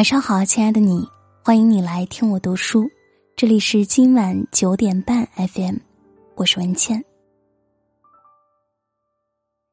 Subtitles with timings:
[0.00, 1.06] 晚上好，亲爱的你，
[1.44, 2.90] 欢迎你来听我读书。
[3.36, 5.76] 这里是今晚九点半 FM，
[6.36, 7.04] 我是文倩。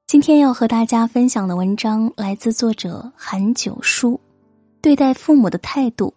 [0.05, 4.19] 今天要和大家分享的文章来自作者韩九书。
[4.81, 6.13] 对待父母的态度，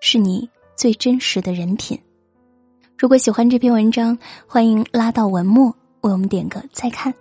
[0.00, 2.00] 是你最真实的人品。
[2.96, 4.16] 如果喜欢这篇文章，
[4.46, 5.66] 欢迎拉到文末
[6.00, 7.12] 为我们点个再看。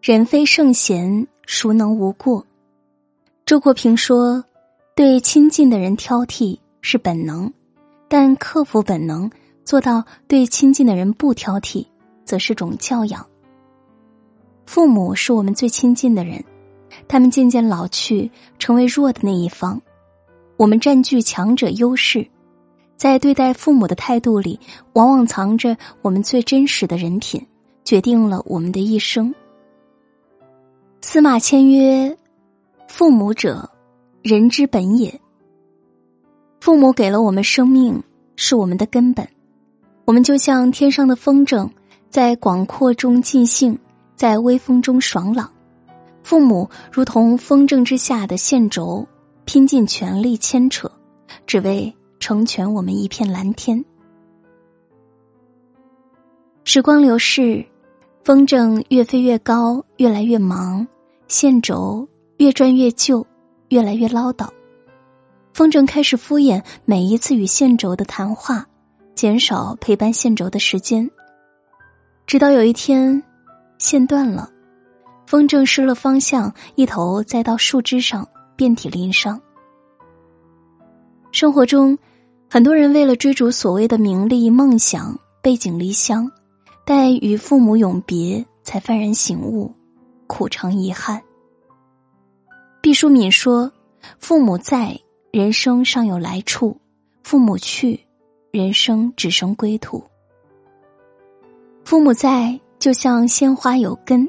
[0.00, 2.44] 人非圣贤，孰能无过？
[3.52, 4.42] 周国平说
[4.96, 7.52] ：“对亲近的人挑剔是本能，
[8.08, 9.30] 但克服本能，
[9.62, 11.84] 做到对亲近的人不挑剔，
[12.24, 13.26] 则是种教养。
[14.64, 16.42] 父母是我们最亲近的人，
[17.06, 19.78] 他们渐渐老去，成为弱的那一方，
[20.56, 22.26] 我们占据强者优势，
[22.96, 24.58] 在对待父母的态度里，
[24.94, 27.46] 往往藏着我们最真实的人品，
[27.84, 29.34] 决定了我们的一生。”
[31.02, 32.16] 司马迁曰。
[32.94, 33.70] 父母者，
[34.20, 35.18] 人之本也。
[36.60, 38.00] 父母给了我们生命，
[38.36, 39.26] 是我们的根本。
[40.04, 41.66] 我们就像天上的风筝，
[42.10, 43.76] 在广阔中尽兴，
[44.14, 45.50] 在微风中爽朗。
[46.22, 49.08] 父母如同风筝之下的线轴，
[49.46, 50.92] 拼尽全力牵扯，
[51.46, 53.82] 只为成全我们一片蓝天。
[56.64, 57.64] 时光流逝，
[58.22, 60.86] 风筝越飞越高，越来越忙，
[61.26, 62.06] 线轴。
[62.42, 63.24] 越转越旧，
[63.68, 64.48] 越来越唠叨。
[65.54, 68.66] 风筝开始敷衍每一次与线轴的谈话，
[69.14, 71.08] 减少陪伴线轴的时间。
[72.26, 73.22] 直到有一天，
[73.78, 74.50] 线断了，
[75.24, 78.26] 风筝失了方向，一头栽到树枝上，
[78.56, 79.40] 遍体鳞伤。
[81.30, 81.96] 生活中，
[82.50, 86.28] 很多人为了追逐所谓的名利、梦想，背井离乡，
[86.84, 89.72] 待与父母永别，才幡然醒悟，
[90.26, 91.22] 苦成遗憾。
[92.82, 93.70] 毕淑敏说
[94.18, 94.98] ：“父母在，
[95.30, 96.76] 人生尚有来处；
[97.22, 98.00] 父母去，
[98.50, 100.02] 人生只剩归途。
[101.84, 104.28] 父母在，就像鲜花有根，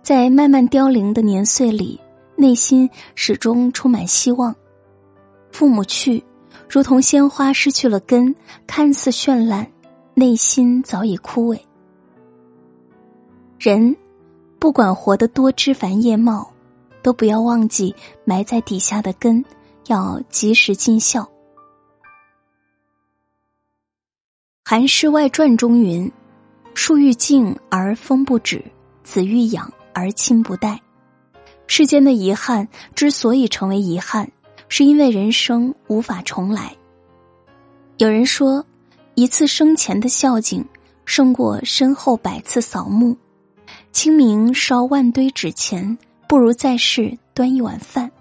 [0.00, 2.00] 在慢慢凋零的年岁里，
[2.36, 4.54] 内心始终充满希望；
[5.50, 6.22] 父母去，
[6.70, 8.32] 如同鲜花失去了根，
[8.64, 9.66] 看似绚烂，
[10.14, 11.58] 内心早已枯萎。
[13.58, 13.96] 人，
[14.60, 16.48] 不管活得多枝繁叶茂。”
[17.08, 17.94] 都不要忘记
[18.26, 19.42] 埋在底下的根，
[19.86, 21.22] 要及时尽孝。
[24.62, 26.12] 《韩诗外传》中云
[26.76, 28.62] ：“树欲静而风不止，
[29.02, 30.78] 子欲养而亲不待。”
[31.66, 34.30] 世间的遗憾之所以成为遗憾，
[34.68, 36.76] 是因为人生无法重来。
[37.96, 38.62] 有人说，
[39.14, 40.62] 一次生前的孝敬，
[41.06, 43.16] 胜过身后百次扫墓。
[43.92, 45.96] 清明烧万堆纸钱。
[46.28, 48.12] 不如在世端一碗饭，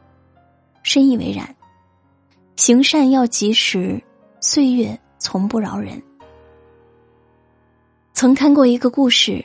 [0.82, 1.54] 深以为然。
[2.56, 4.02] 行善要及时，
[4.40, 6.02] 岁月从不饶人。
[8.14, 9.44] 曾看过一个故事，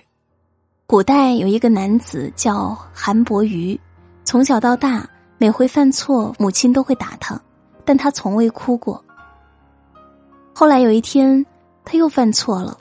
[0.86, 3.78] 古代有一个男子叫韩伯瑜，
[4.22, 7.38] 从小到大，每回犯错，母亲都会打他，
[7.84, 9.04] 但他从未哭过。
[10.54, 11.44] 后来有一天，
[11.84, 12.78] 他又犯错了，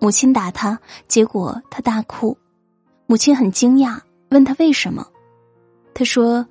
[0.00, 2.36] 母亲打他，结果他大哭，
[3.06, 3.98] 母亲很惊讶，
[4.28, 5.08] 问他为什么。
[5.94, 6.44] 他说：“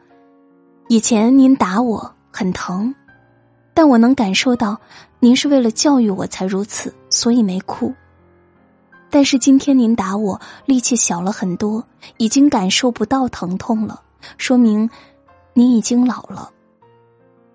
[0.88, 2.96] 以前您打我很疼，
[3.74, 4.80] 但我能感受到
[5.20, 7.94] 您是为了教育我才如此，所以没哭。
[9.09, 11.86] 但是今天您打我，力气小了很多，
[12.18, 14.02] 已经感受不到疼痛了，
[14.38, 14.90] 说明
[15.54, 16.50] 您已经老了。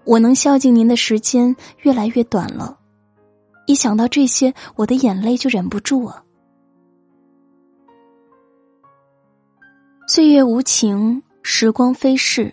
[0.05, 2.79] 我能孝敬您的时间越来越短了。
[3.67, 6.23] 一想到这些，我的眼泪就忍不住啊。
[10.07, 12.53] 岁月无情。”时光飞逝，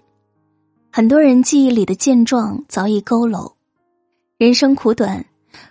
[0.89, 3.51] 很多人记忆里的健壮早已佝偻。
[4.37, 5.25] 人生苦短，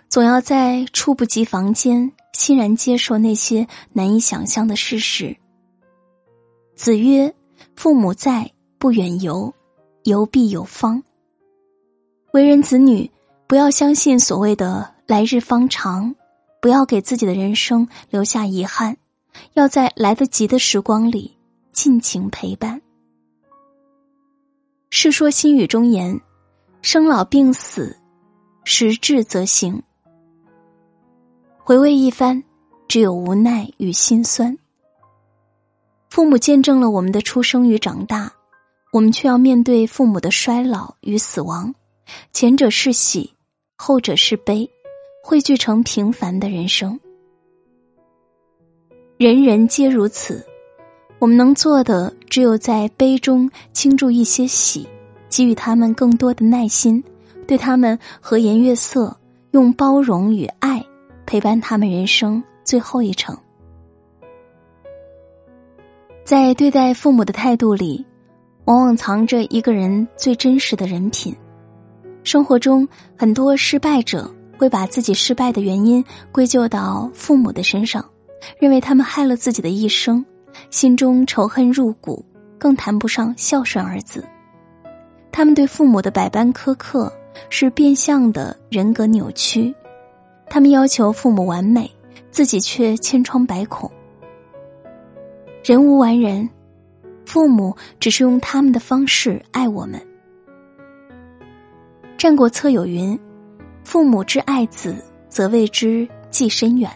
[0.07, 5.35] 总要在猝不及防间欣然接受那些难以想象的事实。
[6.75, 7.33] 子曰
[7.75, 9.51] ：“父母在，不远游，
[10.03, 11.01] 游必有方。”
[12.31, 13.09] 为人子女，
[13.47, 16.15] 不要相信所谓的“来日方长”，
[16.61, 18.95] 不要给自己的人生留下遗憾，
[19.53, 21.35] 要在来得及的时光里
[21.73, 22.79] 尽情陪伴。
[24.97, 26.21] 《世说新语》中言
[26.81, 27.97] ：“生老病死，
[28.63, 29.83] 时至则行。”
[31.59, 32.41] 回味一番，
[32.87, 34.57] 只有无奈与心酸。
[36.07, 38.31] 父母见证了我们的出生与长大，
[38.93, 41.75] 我们却要面对父母的衰老与死亡。
[42.31, 43.33] 前者是喜，
[43.75, 44.71] 后者是悲，
[45.21, 46.97] 汇聚成平凡的人生。
[49.17, 50.41] 人人皆如此。
[51.19, 54.87] 我们能做的，只有在悲中倾注一些喜，
[55.29, 57.03] 给予他们更多的耐心，
[57.47, 59.15] 对他们和颜悦色，
[59.51, 60.85] 用包容与爱
[61.25, 63.35] 陪伴他们人生最后一程。
[66.23, 68.05] 在对待父母的态度里，
[68.65, 71.35] 往往藏着一个人最真实的人品。
[72.23, 78.03] 生活中，很多失败者会把自己失败的原因归咎到父母的身上，
[78.59, 80.25] 认为他们害了自己的一生，
[80.69, 82.23] 心中仇恨入骨，
[82.57, 84.23] 更谈不上孝顺二字。
[85.31, 87.11] 他们对父母的百般苛刻，
[87.49, 89.73] 是变相的人格扭曲。
[90.49, 91.89] 他们要求父母完美，
[92.31, 93.91] 自己却千疮百孔。
[95.63, 96.47] 人无完人，
[97.25, 99.99] 父母只是用他们的方式爱我们。
[102.17, 103.19] 《战国策》有云
[103.83, 104.95] ：“父母之爱子，
[105.27, 106.89] 则为之计深远。”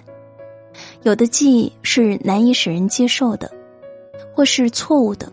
[1.03, 3.49] 有的记忆是难以使人接受的，
[4.33, 5.31] 或是错误的，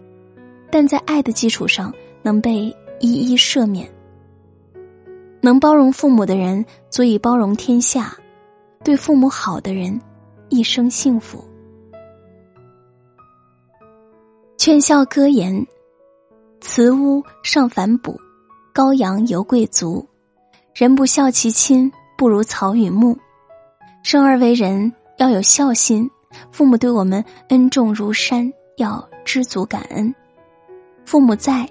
[0.70, 1.92] 但在爱的基础上
[2.22, 3.90] 能被一一赦免。
[5.40, 8.16] 能包容父母的人，足以包容天下；
[8.82, 10.00] 对父母好的人，
[10.48, 11.44] 一生幸福。
[14.56, 15.64] 劝孝歌言
[16.60, 18.18] ：“慈屋尚反哺，
[18.74, 20.04] 羔羊犹贵族。
[20.74, 23.16] 人不孝其亲，不如草与木。
[24.02, 26.10] 生而为人，要有孝心。
[26.50, 30.14] 父母对我们恩重如山，要知足感恩。
[31.04, 31.66] 父母在，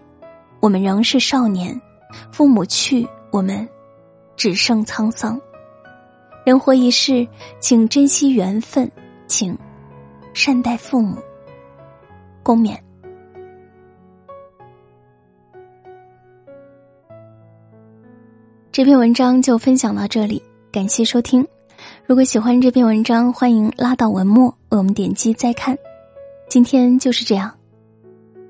[0.60, 1.80] 我们仍是少年；
[2.32, 3.68] 父母去，我们
[4.36, 5.40] 只剩沧桑。
[6.46, 7.28] 人活一世，
[7.60, 8.90] 请珍惜缘分，
[9.28, 9.56] 请
[10.34, 11.18] 善待父母。”
[12.42, 12.78] 共勉。
[18.72, 21.46] 这篇文章就分享到这里，感谢收听。
[22.08, 25.76] 如果喜欢这篇文章，欢迎拉到文末为我们点击再看。
[26.48, 27.58] 今天就是这样，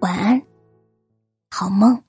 [0.01, 0.41] 晚安，
[1.49, 2.04] 好梦。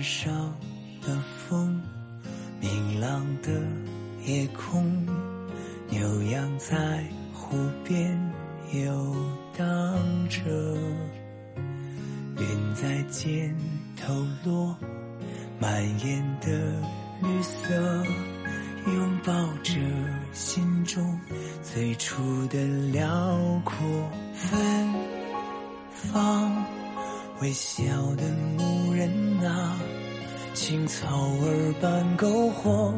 [0.00, 0.54] 草原上
[1.02, 1.80] 的风，
[2.60, 3.50] 明朗的
[4.24, 5.06] 夜空，
[5.90, 7.04] 牛羊在
[7.34, 8.18] 湖边
[8.72, 9.14] 游
[9.56, 9.66] 荡
[10.28, 10.40] 着，
[12.38, 13.54] 云在肩
[13.96, 14.74] 头落，
[15.58, 16.48] 满眼的
[17.22, 18.04] 绿色，
[18.86, 19.32] 拥抱
[19.62, 19.74] 着
[20.32, 21.18] 心中
[21.62, 22.58] 最初的
[22.90, 23.76] 辽阔，
[24.34, 24.94] 芬
[25.90, 26.79] 芳。
[27.40, 27.82] 微笑
[28.16, 28.24] 的
[28.58, 29.08] 牧人
[29.42, 29.78] 啊，
[30.52, 32.92] 青草儿般篝火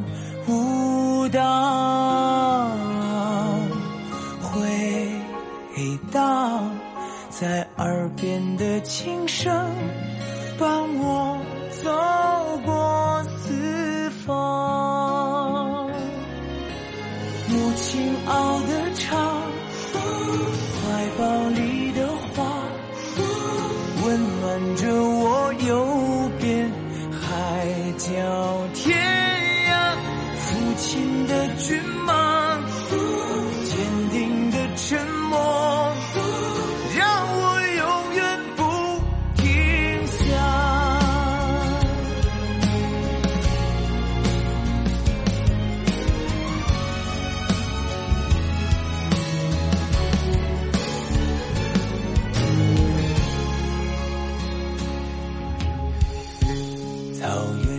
[0.48, 2.68] 舞蹈，
[4.42, 4.58] 回
[6.10, 6.68] 荡
[7.30, 9.54] 在耳边的琴声，
[10.58, 10.68] 伴
[10.98, 11.38] 我
[11.84, 12.21] 走。
[57.22, 57.71] 草原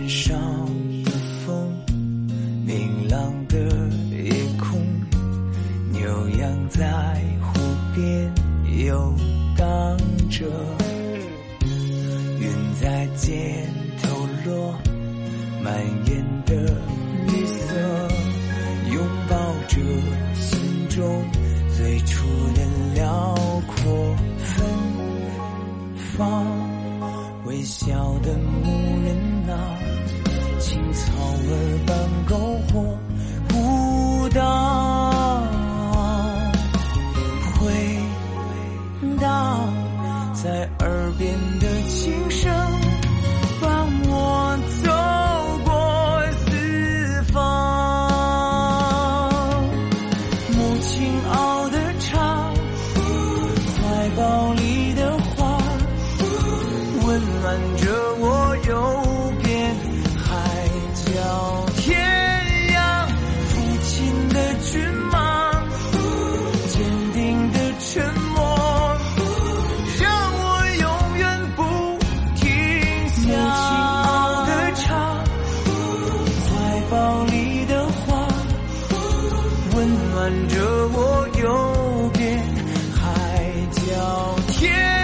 [40.44, 42.63] 在耳边的轻声。
[79.84, 82.40] 温暖着我右边
[82.94, 85.03] 海角天。